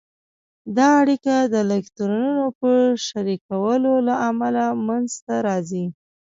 [0.75, 2.69] دا اړیکه د الکترونونو په
[3.07, 5.85] شریکولو له امله منځته راځي.